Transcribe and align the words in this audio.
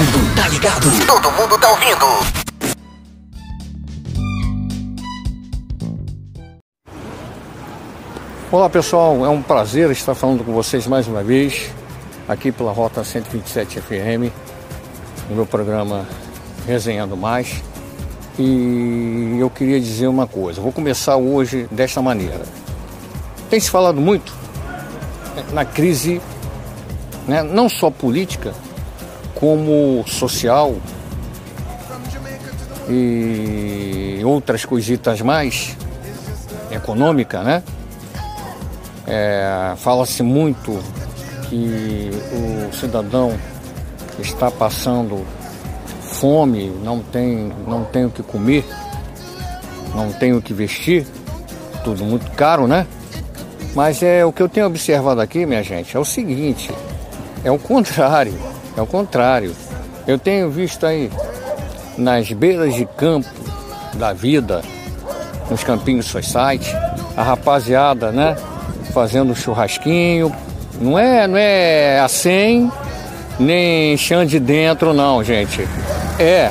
mundo 0.00 0.34
tá 0.34 0.48
ligado. 0.48 1.06
Todo 1.06 1.30
mundo 1.32 1.58
tá 1.58 1.70
ouvindo. 1.70 2.06
Olá 8.50 8.68
pessoal, 8.70 9.24
é 9.24 9.28
um 9.28 9.42
prazer 9.42 9.90
estar 9.90 10.14
falando 10.14 10.42
com 10.42 10.52
vocês 10.52 10.86
mais 10.86 11.06
uma 11.06 11.22
vez 11.22 11.70
aqui 12.26 12.50
pela 12.50 12.72
Rota 12.72 13.04
127 13.04 13.80
FM, 13.80 14.32
no 15.28 15.36
meu 15.36 15.46
programa 15.46 16.06
Resenhando 16.66 17.16
Mais. 17.16 17.62
E 18.38 19.36
eu 19.38 19.50
queria 19.50 19.78
dizer 19.78 20.08
uma 20.08 20.26
coisa, 20.26 20.62
vou 20.62 20.72
começar 20.72 21.16
hoje 21.16 21.68
desta 21.70 22.00
maneira. 22.00 22.40
Tem 23.50 23.60
se 23.60 23.70
falado 23.70 24.00
muito 24.00 24.32
na 25.52 25.64
crise, 25.64 26.22
né, 27.28 27.42
não 27.42 27.68
só 27.68 27.90
política, 27.90 28.54
como 29.40 30.04
social 30.06 30.76
e 32.88 34.20
outras 34.24 34.64
coisitas 34.64 35.20
mais, 35.22 35.76
econômica, 36.70 37.42
né? 37.42 37.62
É, 39.06 39.74
Fala-se 39.76 40.22
muito 40.22 40.78
que 41.48 42.10
o 42.32 42.72
cidadão 42.76 43.36
está 44.18 44.50
passando 44.50 45.24
fome, 46.02 46.70
não 46.84 47.00
tem, 47.00 47.50
não 47.66 47.84
tem 47.84 48.04
o 48.04 48.10
que 48.10 48.22
comer, 48.22 48.64
não 49.94 50.12
tem 50.12 50.34
o 50.34 50.42
que 50.42 50.52
vestir, 50.52 51.06
tudo 51.82 52.04
muito 52.04 52.30
caro, 52.32 52.66
né? 52.66 52.86
Mas 53.74 54.02
é 54.02 54.24
o 54.24 54.32
que 54.32 54.42
eu 54.42 54.48
tenho 54.48 54.66
observado 54.66 55.20
aqui, 55.20 55.46
minha 55.46 55.62
gente, 55.62 55.96
é 55.96 56.00
o 56.00 56.04
seguinte, 56.04 56.70
é 57.42 57.50
o 57.50 57.58
contrário, 57.58 58.34
é 58.76 58.80
o 58.80 58.86
contrário. 58.86 59.54
Eu 60.06 60.18
tenho 60.18 60.50
visto 60.50 60.86
aí 60.86 61.10
nas 61.96 62.30
beiras 62.32 62.74
de 62.74 62.84
campo 62.84 63.28
da 63.94 64.12
vida, 64.12 64.62
nos 65.50 65.62
campinhos 65.62 66.06
society, 66.06 66.70
a 67.16 67.22
rapaziada, 67.22 68.10
né, 68.10 68.36
fazendo 68.92 69.34
churrasquinho, 69.34 70.34
não 70.80 70.98
é, 70.98 71.26
não 71.26 71.36
é 71.36 72.00
a 72.00 72.08
100 72.08 72.70
nem 73.38 73.96
chão 73.96 74.24
de 74.24 74.38
dentro 74.38 74.92
não, 74.92 75.22
gente. 75.24 75.66
É 76.18 76.50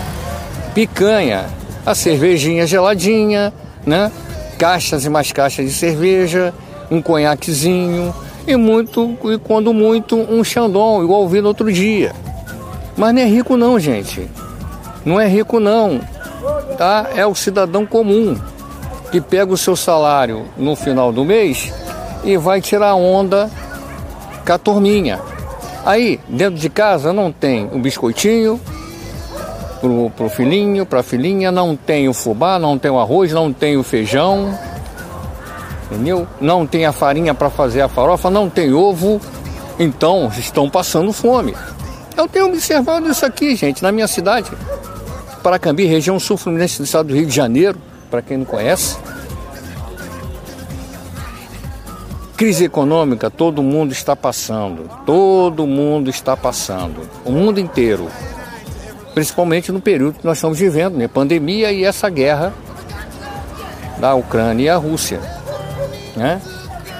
picanha, 0.74 1.46
a 1.86 1.94
cervejinha 1.94 2.66
geladinha, 2.66 3.54
né? 3.86 4.12
Caixas 4.58 5.06
e 5.06 5.10
mais 5.10 5.32
caixas 5.32 5.66
de 5.66 5.74
cerveja, 5.74 6.54
um 6.90 7.02
conhaquezinho 7.02 8.14
e 8.48 8.56
muito, 8.56 9.18
e 9.26 9.38
quando 9.38 9.74
muito, 9.74 10.16
um 10.16 10.44
xandão, 10.44 11.04
igual 11.04 11.28
vi 11.28 11.42
no 11.42 11.50
outro 11.50 11.72
dia. 11.72 12.14
Mas 12.98 13.14
não 13.14 13.22
é 13.22 13.26
rico 13.26 13.56
não, 13.56 13.80
gente. 13.80 14.30
Não 15.06 15.20
é 15.20 15.28
rico 15.28 15.60
não, 15.60 16.02
tá? 16.78 17.10
É 17.16 17.26
o 17.26 17.34
cidadão 17.34 17.86
comum 17.86 18.38
que 19.12 19.22
pega 19.22 19.52
o 19.52 19.58
seu 19.58 19.76
salário 19.76 20.46
no 20.58 20.76
final 20.76 21.12
do 21.12 21.24
mês 21.24 21.74
e 22.24 22.38
vai 22.38 22.62
tirar 22.62 22.96
onda 22.96 23.50
com 24.46 24.54
a 24.54 24.58
turminha. 24.58 25.20
Aí, 25.86 26.20
dentro 26.28 26.60
de 26.60 26.70
casa 26.70 27.14
não 27.14 27.32
tem 27.32 27.70
o 27.72 27.80
biscoitinho 27.80 28.60
pro, 29.80 30.10
pro 30.12 30.30
filhinho, 30.30 30.86
pra 30.86 31.02
filhinha, 31.02 31.52
não 31.52 31.76
tem 31.76 32.08
o 32.08 32.14
fubá, 32.14 32.60
não 32.60 32.78
tem 32.78 32.92
o 32.92 33.00
arroz, 33.00 33.32
não 33.32 33.52
tem 33.52 33.78
o 33.78 33.84
feijão, 33.84 34.54
entendeu? 35.92 36.28
Não 36.40 36.66
tem 36.66 36.86
a 36.86 36.92
farinha 36.92 37.34
para 37.34 37.50
fazer 37.50 37.82
a 37.82 37.90
farofa, 37.90 38.30
não 38.30 38.50
tem 38.50 38.74
ovo, 38.74 39.20
então 39.78 40.32
estão 40.38 40.70
passando 40.70 41.12
fome. 41.12 41.56
Eu 42.16 42.28
tenho 42.28 42.48
observado 42.48 43.10
isso 43.10 43.26
aqui, 43.26 43.56
gente, 43.56 43.82
na 43.82 43.92
minha 43.92 44.08
cidade, 44.08 44.52
Paracambi, 45.42 45.86
região 45.86 46.20
sul-fluminense 46.20 46.78
do 46.80 46.84
estado 46.84 47.08
do 47.08 47.16
Rio 47.16 47.26
de 47.26 47.36
Janeiro, 47.36 47.80
para 48.12 48.22
quem 48.22 48.38
não 48.38 48.46
conhece. 48.46 48.98
Crise 52.36 52.66
econômica, 52.66 53.30
todo 53.30 53.64
mundo 53.64 53.92
está 53.92 54.16
passando, 54.16 54.90
todo 55.06 55.66
mundo 55.66 56.10
está 56.10 56.38
passando, 56.38 57.02
o 57.26 57.32
mundo 57.32 57.60
inteiro, 57.60 58.10
principalmente 59.14 59.72
no 59.72 59.82
período 59.82 60.20
que 60.20 60.26
nós 60.26 60.38
estamos 60.38 60.58
vivendo, 60.58 60.98
né? 60.98 61.08
Pandemia 61.08 61.72
e 61.72 61.84
essa 61.84 62.10
guerra 62.10 62.54
da 63.98 64.14
Ucrânia 64.14 64.64
e 64.64 64.70
a 64.70 64.78
Rússia, 64.78 65.20
né? 66.20 66.42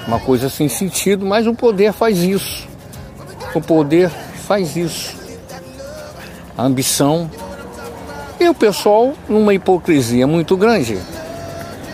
Uma 0.06 0.18
coisa 0.18 0.48
sem 0.48 0.68
sentido, 0.68 1.26
mas 1.26 1.46
o 1.46 1.54
poder 1.54 1.92
faz 1.92 2.18
isso. 2.18 2.66
O 3.54 3.60
poder 3.60 4.08
faz 4.08 4.74
isso. 4.76 5.14
A 6.56 6.62
ambição. 6.64 7.30
E 8.40 8.48
o 8.48 8.54
pessoal, 8.54 9.12
numa 9.28 9.52
hipocrisia 9.52 10.26
muito 10.26 10.56
grande, 10.56 10.98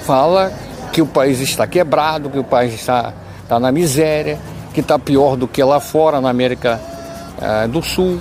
fala 0.04 0.52
que 0.92 1.02
o 1.02 1.06
país 1.06 1.40
está 1.40 1.66
quebrado, 1.66 2.30
que 2.30 2.38
o 2.38 2.44
país 2.44 2.72
está 2.72 3.12
está 3.42 3.60
na 3.60 3.70
miséria, 3.70 4.40
que 4.74 4.80
está 4.80 4.98
pior 4.98 5.36
do 5.36 5.46
que 5.46 5.62
lá 5.62 5.78
fora, 5.78 6.20
na 6.20 6.28
América 6.28 6.80
eh, 7.40 7.68
do 7.68 7.80
Sul, 7.80 8.20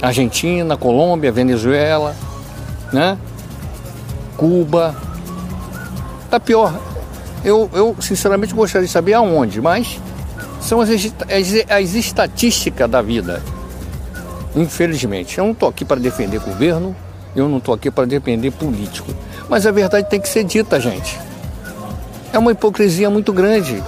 Argentina, 0.00 0.76
Colômbia, 0.76 1.32
Venezuela, 1.32 2.14
né? 2.92 3.18
Cuba. 4.36 4.94
Está 6.24 6.38
pior. 6.38 6.72
Eu, 7.44 7.70
eu 7.72 7.96
sinceramente 8.00 8.54
gostaria 8.54 8.86
de 8.86 8.92
saber 8.92 9.14
aonde, 9.14 9.60
mas 9.60 10.00
são 10.60 10.80
as, 10.80 10.90
as, 10.90 11.04
as 11.68 11.94
estatísticas 11.94 12.90
da 12.90 13.00
vida. 13.00 13.42
Infelizmente. 14.54 15.38
Eu 15.38 15.44
não 15.44 15.52
estou 15.52 15.68
aqui 15.68 15.84
para 15.84 16.00
defender 16.00 16.40
governo, 16.40 16.96
eu 17.34 17.48
não 17.48 17.58
estou 17.58 17.74
aqui 17.74 17.90
para 17.90 18.06
defender 18.06 18.50
político. 18.52 19.12
Mas 19.48 19.66
a 19.66 19.70
verdade 19.70 20.08
tem 20.08 20.20
que 20.20 20.28
ser 20.28 20.44
dita, 20.44 20.80
gente. 20.80 21.18
É 22.32 22.38
uma 22.38 22.52
hipocrisia 22.52 23.08
muito 23.10 23.32
grande. 23.32 23.82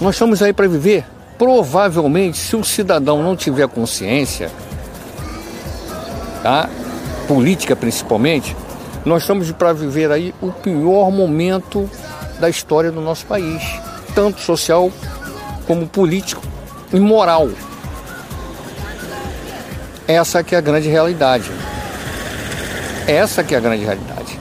Nós 0.00 0.14
estamos 0.14 0.42
aí 0.42 0.52
para 0.52 0.68
viver. 0.68 1.04
Provavelmente, 1.36 2.36
se 2.36 2.54
o 2.54 2.62
cidadão 2.62 3.22
não 3.22 3.34
tiver 3.34 3.66
consciência, 3.66 4.50
tá? 6.42 6.68
política 7.26 7.74
principalmente, 7.74 8.54
nós 9.04 9.22
estamos 9.22 9.50
para 9.52 9.72
viver 9.72 10.10
aí 10.10 10.34
o 10.42 10.50
pior 10.50 11.10
momento 11.10 11.88
da 12.40 12.48
história 12.48 12.90
do 12.90 13.00
nosso 13.00 13.26
país, 13.26 13.62
tanto 14.14 14.40
social 14.40 14.90
como 15.66 15.86
político 15.86 16.42
e 16.92 16.98
moral. 16.98 17.48
Essa 20.08 20.42
que 20.42 20.54
é 20.54 20.58
a 20.58 20.60
grande 20.60 20.88
realidade. 20.88 21.48
Essa 23.06 23.44
que 23.44 23.54
é 23.54 23.58
a 23.58 23.60
grande 23.60 23.84
realidade. 23.84 24.38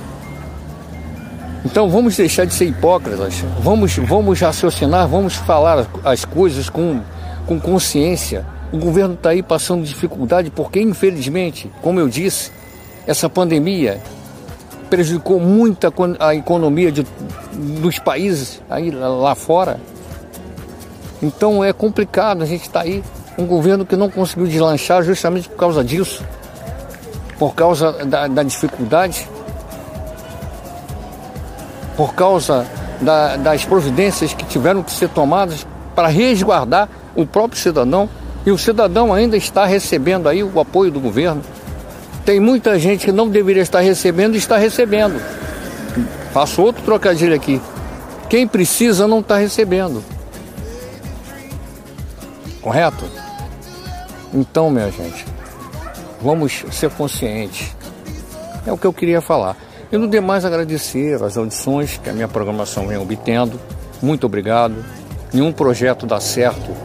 Então 1.63 1.89
vamos 1.89 2.15
deixar 2.15 2.45
de 2.45 2.53
ser 2.53 2.65
hipócritas, 2.65 3.43
vamos, 3.59 3.95
vamos 3.97 4.39
raciocinar, 4.39 5.07
vamos 5.07 5.35
falar 5.35 5.85
as 6.03 6.23
coisas 6.25 6.69
com, 6.69 7.01
com 7.45 7.59
consciência. 7.59 8.45
O 8.71 8.77
governo 8.77 9.15
está 9.15 9.29
aí 9.31 9.43
passando 9.43 9.83
dificuldade 9.83 10.49
porque, 10.51 10.79
infelizmente, 10.79 11.69
como 11.81 11.99
eu 11.99 12.07
disse, 12.07 12.51
essa 13.05 13.29
pandemia 13.29 14.01
prejudicou 14.89 15.39
muito 15.39 15.87
a, 16.19 16.35
economia 16.35 16.91
de, 16.91 17.05
dos 17.81 17.99
países 17.99 18.61
aí 18.69 18.91
lá 18.91 19.35
fora. 19.35 19.79
Então 21.21 21.63
é 21.63 21.73
complicado, 21.73 22.41
a 22.41 22.45
gente 22.45 22.63
está 22.63 22.81
aí, 22.81 23.03
um 23.37 23.45
governo 23.45 23.85
que 23.85 23.95
não 23.95 24.09
conseguiu 24.09 24.47
deslanchar 24.47 25.03
justamente 25.03 25.49
por 25.49 25.57
causa 25.57 25.83
disso, 25.83 26.23
por 27.37 27.53
causa 27.53 27.91
da, 28.05 28.27
da 28.27 28.43
dificuldade 28.43 29.27
por 31.99 32.13
causa 32.13 32.65
da, 33.01 33.35
das 33.35 33.65
providências 33.65 34.33
que 34.33 34.45
tiveram 34.45 34.81
que 34.81 34.89
ser 34.89 35.09
tomadas 35.09 35.67
para 35.93 36.07
resguardar 36.07 36.87
o 37.13 37.25
próprio 37.25 37.59
cidadão 37.59 38.09
e 38.45 38.51
o 38.51 38.57
cidadão 38.57 39.13
ainda 39.13 39.35
está 39.35 39.65
recebendo 39.65 40.29
aí 40.29 40.41
o 40.41 40.59
apoio 40.61 40.89
do 40.89 40.99
governo. 41.01 41.41
Tem 42.29 42.39
muita 42.39 42.77
gente 42.77 43.05
que 43.05 43.11
não 43.11 43.27
deveria 43.27 43.63
estar 43.63 43.79
recebendo 43.79 44.35
e 44.35 44.37
está 44.37 44.55
recebendo. 44.55 45.19
Faço 46.31 46.61
outro 46.61 46.83
trocadilho 46.83 47.33
aqui. 47.33 47.59
Quem 48.29 48.47
precisa 48.47 49.07
não 49.07 49.21
está 49.21 49.37
recebendo. 49.37 50.03
Correto? 52.61 53.03
Então, 54.31 54.69
minha 54.69 54.91
gente, 54.91 55.25
vamos 56.21 56.65
ser 56.71 56.91
conscientes. 56.91 57.75
É 58.63 58.71
o 58.71 58.77
que 58.77 58.85
eu 58.85 58.93
queria 58.93 59.21
falar. 59.21 59.57
E 59.91 59.97
no 59.97 60.07
demais 60.07 60.45
agradecer 60.45 61.15
as 61.23 61.35
audições 61.35 61.97
que 61.97 62.11
a 62.11 62.13
minha 62.13 62.27
programação 62.27 62.85
vem 62.85 62.99
obtendo. 62.99 63.59
Muito 64.03 64.27
obrigado. 64.27 64.85
Nenhum 65.33 65.51
projeto 65.51 66.05
dá 66.05 66.19
certo 66.19 66.77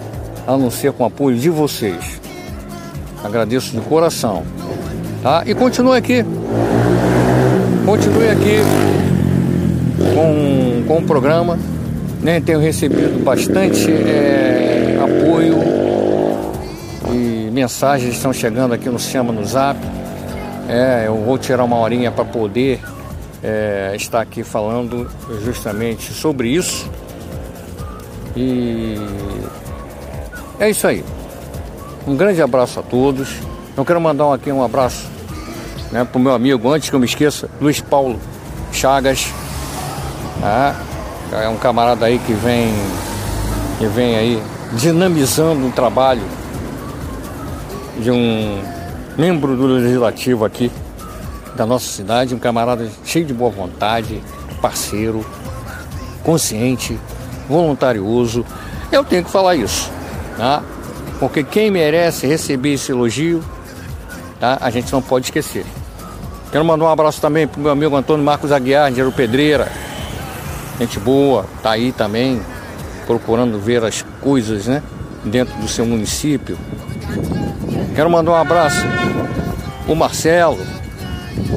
a 0.46 0.56
não 0.56 0.70
ser 0.70 0.94
com 0.94 1.02
o 1.02 1.06
apoio 1.06 1.36
de 1.36 1.50
vocês. 1.50 2.18
Agradeço 3.22 3.72
de 3.72 3.82
coração. 3.82 4.42
Tá? 5.24 5.42
E 5.46 5.54
continue 5.54 5.96
aqui. 5.96 6.22
Continue 7.86 8.28
aqui 8.28 8.58
com, 10.14 10.84
com 10.86 10.98
o 10.98 11.02
programa. 11.02 11.58
Né? 12.20 12.42
Tenho 12.42 12.60
recebido 12.60 13.24
bastante 13.24 13.90
é, 13.90 14.98
apoio 15.02 15.56
e 17.10 17.50
mensagens 17.50 18.16
estão 18.16 18.34
chegando 18.34 18.74
aqui 18.74 18.90
no 18.90 18.98
Chama 18.98 19.32
no 19.32 19.42
Zap. 19.46 19.80
É, 20.68 21.04
eu 21.06 21.16
vou 21.16 21.38
tirar 21.38 21.64
uma 21.64 21.78
horinha 21.78 22.10
para 22.10 22.26
poder 22.26 22.82
é, 23.42 23.94
estar 23.96 24.20
aqui 24.20 24.44
falando 24.44 25.10
justamente 25.42 26.12
sobre 26.12 26.50
isso. 26.50 26.86
E 28.36 28.98
é 30.60 30.68
isso 30.68 30.86
aí. 30.86 31.02
Um 32.06 32.14
grande 32.14 32.42
abraço 32.42 32.78
a 32.78 32.82
todos. 32.82 33.38
Eu 33.74 33.86
quero 33.86 33.98
mandar 34.02 34.30
aqui 34.34 34.52
um 34.52 34.62
abraço 34.62 35.13
né, 35.94 36.04
para 36.04 36.18
o 36.18 36.20
meu 36.20 36.34
amigo, 36.34 36.68
antes 36.72 36.90
que 36.90 36.96
eu 36.96 36.98
me 36.98 37.06
esqueça, 37.06 37.48
Luiz 37.60 37.80
Paulo 37.80 38.18
Chagas. 38.72 39.32
Tá? 40.40 40.74
É 41.40 41.48
um 41.48 41.56
camarada 41.56 42.06
aí 42.06 42.18
que 42.18 42.32
vem, 42.32 42.74
que 43.78 43.86
vem 43.86 44.16
aí 44.16 44.42
dinamizando 44.72 45.68
o 45.68 45.70
trabalho 45.70 46.24
de 48.00 48.10
um 48.10 48.60
membro 49.16 49.56
do 49.56 49.66
legislativo 49.66 50.44
aqui 50.44 50.68
da 51.54 51.64
nossa 51.64 51.86
cidade, 51.86 52.34
um 52.34 52.40
camarada 52.40 52.90
cheio 53.04 53.24
de 53.24 53.32
boa 53.32 53.52
vontade, 53.52 54.20
parceiro, 54.60 55.24
consciente, 56.24 56.98
voluntarioso. 57.48 58.44
Eu 58.90 59.04
tenho 59.04 59.22
que 59.22 59.30
falar 59.30 59.54
isso, 59.54 59.92
tá? 60.36 60.60
Porque 61.20 61.44
quem 61.44 61.70
merece 61.70 62.26
receber 62.26 62.72
esse 62.72 62.90
elogio, 62.90 63.44
tá? 64.40 64.58
A 64.60 64.70
gente 64.70 64.92
não 64.92 65.00
pode 65.00 65.26
esquecer. 65.26 65.64
Quero 66.54 66.64
mandar 66.64 66.84
um 66.84 66.88
abraço 66.88 67.20
também 67.20 67.48
pro 67.48 67.60
meu 67.60 67.72
amigo 67.72 67.96
Antônio 67.96 68.24
Marcos 68.24 68.52
Aguiar, 68.52 68.92
de 68.92 69.02
Pedreira. 69.10 69.66
Gente 70.78 71.00
boa, 71.00 71.46
tá 71.60 71.72
aí 71.72 71.90
também, 71.90 72.40
procurando 73.08 73.58
ver 73.58 73.82
as 73.82 74.02
coisas, 74.20 74.68
né? 74.68 74.80
Dentro 75.24 75.52
do 75.56 75.66
seu 75.66 75.84
município. 75.84 76.56
Quero 77.96 78.08
mandar 78.08 78.30
um 78.30 78.36
abraço 78.36 78.86
o 79.88 79.96
Marcelo. 79.96 80.64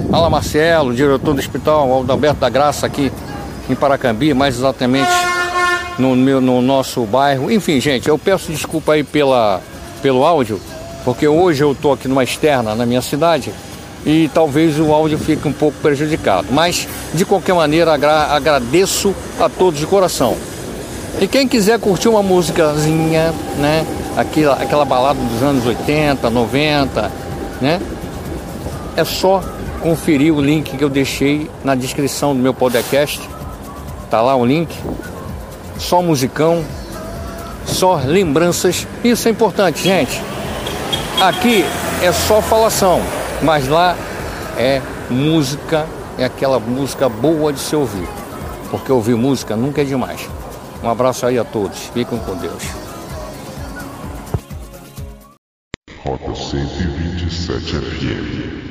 Fala 0.09 0.31
Marcelo, 0.31 0.91
diretor 0.95 1.35
do 1.35 1.39
hospital 1.39 1.91
Alberto 2.09 2.39
da 2.39 2.50
Graça 2.50 2.88
aqui 2.88 3.11
em 3.69 3.75
Paracambi, 3.75 4.33
mais 4.33 4.57
exatamente 4.57 5.11
no, 6.00 6.15
meu, 6.15 6.41
no 6.41 6.59
nosso 6.59 7.05
bairro. 7.05 7.51
Enfim, 7.51 7.79
gente, 7.79 8.09
eu 8.09 8.17
peço 8.17 8.51
desculpa 8.51 8.93
aí 8.93 9.03
pela, 9.03 9.61
pelo 10.01 10.25
áudio, 10.25 10.59
porque 11.05 11.27
hoje 11.27 11.63
eu 11.63 11.73
estou 11.73 11.93
aqui 11.93 12.07
numa 12.07 12.23
externa 12.23 12.73
na 12.73 12.83
minha 12.83 13.03
cidade 13.03 13.53
e 14.05 14.29
talvez 14.33 14.79
o 14.79 14.94
áudio 14.94 15.17
fique 15.17 15.47
um 15.47 15.53
pouco 15.53 15.77
prejudicado. 15.81 16.47
Mas, 16.51 16.88
de 17.13 17.25
qualquer 17.25 17.53
maneira, 17.53 17.94
agra 17.94 18.27
agradeço 18.31 19.13
a 19.39 19.49
todos 19.49 19.79
de 19.79 19.85
coração. 19.85 20.35
E 21.19 21.27
quem 21.27 21.47
quiser 21.47 21.79
curtir 21.79 22.07
uma 22.07 22.21
músicazinha, 22.21 23.33
né? 23.57 23.85
Aquela, 24.15 24.55
aquela 24.55 24.85
balada 24.85 25.19
dos 25.19 25.41
anos 25.41 25.65
80, 25.65 26.29
90, 26.29 27.11
né? 27.59 27.81
É 28.95 29.03
só 29.03 29.44
conferir 29.81 30.33
o 30.33 30.41
link 30.41 30.75
que 30.77 30.83
eu 30.83 30.89
deixei 30.89 31.50
na 31.63 31.75
descrição 31.75 32.35
do 32.35 32.41
meu 32.41 32.53
podcast. 32.53 33.19
Tá 34.09 34.21
lá 34.21 34.35
o 34.35 34.45
link 34.45 34.75
só 35.79 36.01
musicão, 36.01 36.63
só 37.65 37.95
lembranças. 38.03 38.88
Isso 39.03 39.27
é 39.27 39.31
importante, 39.31 39.83
gente. 39.83 40.21
Aqui 41.21 41.65
é 42.01 42.11
só 42.11 42.41
falação, 42.41 43.01
mas 43.42 43.68
lá 43.68 43.95
é 44.57 44.81
música, 45.10 45.88
é 46.18 46.25
aquela 46.25 46.60
música 46.60 47.07
boa 47.07 47.54
de 47.54 47.60
se 47.60 47.75
ouvir. 47.75 48.07
Porque 48.69 48.92
ouvir 48.92 49.16
música 49.16 49.56
nunca 49.56 49.81
é 49.81 49.86
demais. 49.86 50.28
Um 50.84 50.89
abraço 50.89 51.25
aí 51.25 51.39
a 51.39 51.44
todos. 51.44 51.78
Fiquem 51.94 52.19
com 52.19 52.36
Deus. 52.36 52.63
Rota 56.04 56.36
127 56.36 57.75
FM 57.75 58.66